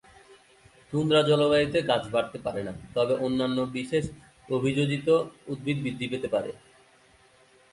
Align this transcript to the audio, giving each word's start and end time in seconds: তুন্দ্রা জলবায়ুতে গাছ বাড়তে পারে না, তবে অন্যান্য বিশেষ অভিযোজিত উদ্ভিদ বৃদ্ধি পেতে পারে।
তুন্দ্রা 0.93 1.21
জলবায়ুতে 1.29 1.79
গাছ 1.89 2.03
বাড়তে 2.13 2.37
পারে 2.45 2.61
না, 2.67 2.73
তবে 2.95 3.13
অন্যান্য 3.25 3.57
বিশেষ 3.77 4.05
অভিযোজিত 4.49 5.07
উদ্ভিদ 5.51 5.77
বৃদ্ধি 5.83 6.05
পেতে 6.11 6.27
পারে। 6.35 6.51